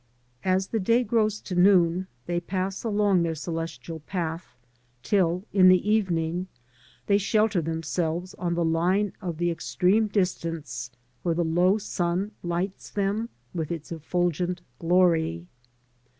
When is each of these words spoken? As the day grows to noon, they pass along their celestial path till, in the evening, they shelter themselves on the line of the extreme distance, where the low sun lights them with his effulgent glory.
As 0.43 0.69
the 0.69 0.79
day 0.79 1.03
grows 1.03 1.39
to 1.41 1.53
noon, 1.53 2.07
they 2.25 2.39
pass 2.39 2.83
along 2.83 3.21
their 3.21 3.35
celestial 3.35 3.99
path 3.99 4.57
till, 5.03 5.43
in 5.53 5.67
the 5.69 5.87
evening, 5.87 6.47
they 7.05 7.19
shelter 7.19 7.61
themselves 7.61 8.33
on 8.33 8.55
the 8.55 8.65
line 8.65 9.13
of 9.21 9.37
the 9.37 9.51
extreme 9.51 10.07
distance, 10.07 10.89
where 11.21 11.35
the 11.35 11.45
low 11.45 11.77
sun 11.77 12.31
lights 12.41 12.89
them 12.89 13.29
with 13.53 13.69
his 13.69 13.91
effulgent 13.91 14.61
glory. 14.79 15.45